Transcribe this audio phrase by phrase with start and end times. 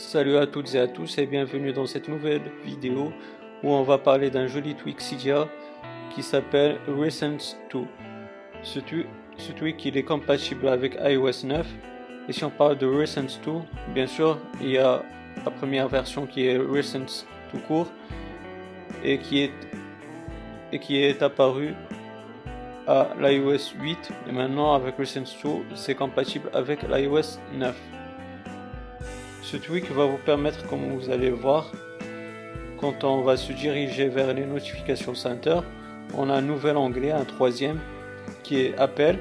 [0.00, 3.12] Salut à toutes et à tous et bienvenue dans cette nouvelle vidéo
[3.62, 5.46] où on va parler d'un joli tweak Cydia
[6.14, 7.80] qui s'appelle Recent 2.
[8.62, 8.80] Ce,
[9.52, 11.66] tweak il est compatible avec iOS 9
[12.28, 13.52] et si on parle de Recent 2,
[13.94, 15.02] bien sûr il y a
[15.44, 17.92] la première version qui est Recent tout court
[19.04, 19.52] et qui est,
[20.72, 21.74] et qui est apparue
[22.86, 27.99] à l'iOS 8 et maintenant avec Recent 2 c'est compatible avec l'iOS 9.
[29.50, 31.72] Ce tweak va vous permettre, comme vous allez voir,
[32.78, 35.58] quand on va se diriger vers les notifications center,
[36.16, 37.80] on a un nouvel onglet, un troisième,
[38.44, 39.18] qui est appel.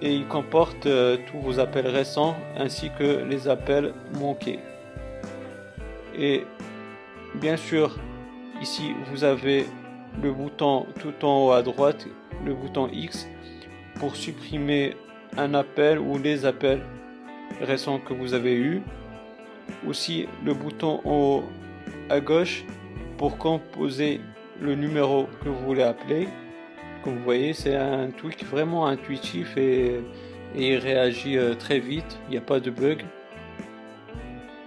[0.00, 4.58] Et il comporte euh, tous vos appels récents ainsi que les appels manqués.
[6.18, 6.44] Et
[7.36, 7.96] bien sûr,
[8.60, 9.64] ici vous avez
[10.20, 12.08] le bouton tout en haut à droite,
[12.44, 13.28] le bouton X,
[14.00, 14.96] pour supprimer
[15.36, 16.82] un appel ou les appels
[17.60, 18.82] récents que vous avez eu.
[19.86, 21.44] Aussi le bouton en haut
[22.08, 22.64] à gauche
[23.16, 24.20] pour composer
[24.60, 26.28] le numéro que vous voulez appeler.
[27.02, 30.00] Comme vous voyez, c'est un tweak vraiment intuitif et,
[30.54, 33.04] il réagit euh, très vite, il n'y a pas de bug.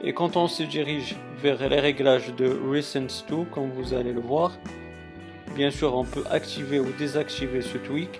[0.03, 4.19] Et quand on se dirige vers les réglages de Recent 2, comme vous allez le
[4.19, 4.57] voir,
[5.55, 8.19] bien sûr on peut activer ou désactiver ce tweak.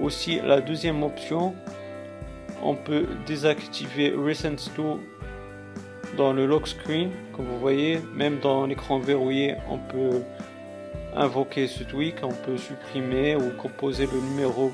[0.00, 1.54] Aussi la deuxième option,
[2.62, 4.82] on peut désactiver Recent 2
[6.16, 7.10] dans le lock screen.
[7.34, 10.22] Comme vous voyez, même dans l'écran verrouillé, on peut
[11.14, 14.72] invoquer ce tweak, on peut supprimer ou composer le numéro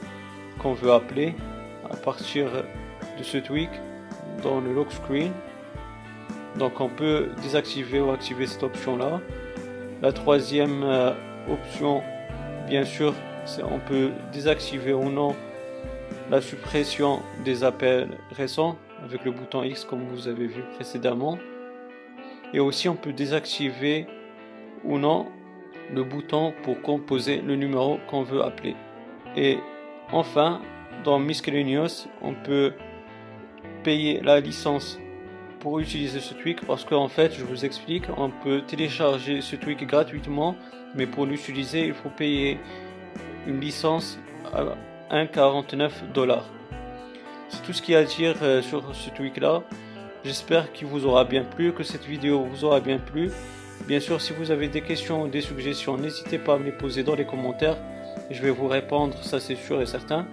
[0.59, 1.35] qu'on veut appeler
[1.91, 2.49] à partir
[3.19, 3.71] de ce tweak
[4.43, 5.33] dans le lock screen.
[6.59, 9.21] Donc on peut désactiver ou activer cette option là.
[10.03, 11.13] La troisième euh,
[11.51, 12.03] option,
[12.69, 15.35] bien sûr, c'est on peut désactiver ou non
[16.31, 21.39] la suppression des appels récents avec le bouton X comme vous avez vu précédemment.
[22.53, 24.07] Et aussi on peut désactiver
[24.85, 25.27] ou non
[25.93, 28.77] le bouton pour composer le numéro qu'on veut appeler.
[29.37, 29.59] Et
[30.13, 30.61] enfin,
[31.05, 32.73] dans Miscellaneous, on peut
[33.83, 34.99] payer la licence
[35.61, 39.87] pour utiliser ce tweak parce qu'en fait, je vous explique, on peut télécharger ce tweak
[39.87, 40.57] gratuitement,
[40.95, 42.59] mais pour l'utiliser, il faut payer
[43.47, 44.19] une licence
[45.11, 46.47] 1,49 dollars.
[47.49, 49.63] C'est tout ce qu'il y a à dire euh, sur ce tweak là.
[50.25, 53.31] J'espère qu'il vous aura bien plu, que cette vidéo vous aura bien plu.
[53.87, 56.73] Bien sûr, si vous avez des questions ou des suggestions, n'hésitez pas à me les
[56.73, 57.77] poser dans les commentaires.
[58.31, 60.27] Je vais vous répondre, ça c'est sûr et certain.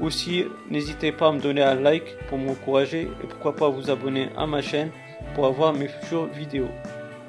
[0.00, 4.30] Aussi, n'hésitez pas à me donner un like pour m'encourager et pourquoi pas vous abonner
[4.36, 4.90] à ma chaîne
[5.34, 6.70] pour avoir mes futures vidéos.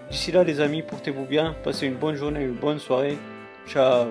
[0.10, 3.18] D'ici là les amis, portez-vous bien, passez une bonne journée, une bonne soirée.
[3.68, 4.08] Ciao